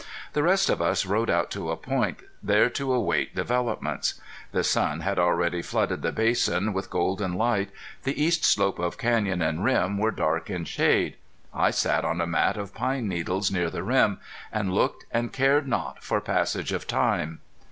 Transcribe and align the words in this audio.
The 0.33 0.41
rest 0.41 0.67
of 0.71 0.81
us 0.81 1.05
rode 1.05 1.29
out 1.29 1.51
to 1.51 1.69
a 1.69 1.77
point 1.77 2.21
there 2.41 2.71
to 2.71 2.91
await 2.91 3.35
developments. 3.35 4.19
The 4.51 4.63
sun 4.63 5.01
had 5.01 5.19
already 5.19 5.61
flooded 5.61 6.01
the 6.01 6.11
basin 6.11 6.73
with 6.73 6.89
golden 6.89 7.33
light; 7.35 7.69
the 8.01 8.19
east 8.19 8.43
slopes 8.43 8.79
of 8.79 8.97
canyon 8.97 9.43
and 9.43 9.63
rim 9.63 9.99
were 9.99 10.09
dark 10.09 10.49
in 10.49 10.65
shade. 10.65 11.17
I 11.53 11.69
sat 11.69 12.03
on 12.03 12.19
a 12.19 12.25
mat 12.25 12.57
of 12.57 12.73
pine 12.73 13.07
needles 13.07 13.51
near 13.51 13.69
the 13.69 13.83
rim, 13.83 14.19
and 14.51 14.73
looked, 14.73 15.05
and 15.11 15.31
cared 15.31 15.67
not 15.67 16.03
for 16.03 16.19
passage 16.19 16.71
of 16.71 16.87
time. 16.87 17.41